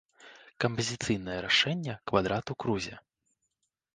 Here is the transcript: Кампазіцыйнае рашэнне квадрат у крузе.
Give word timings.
Кампазіцыйнае 0.63 1.35
рашэнне 1.47 1.93
квадрат 2.11 2.45
у 2.53 2.57
крузе. 2.65 2.95